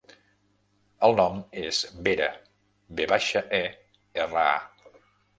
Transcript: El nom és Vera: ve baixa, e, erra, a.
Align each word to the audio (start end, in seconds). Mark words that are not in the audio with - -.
El 1.07 1.11
nom 1.17 1.35
és 1.63 1.81
Vera: 2.07 2.29
ve 3.01 3.05
baixa, 3.11 3.43
e, 3.59 3.61
erra, 4.25 4.47
a. 4.55 4.95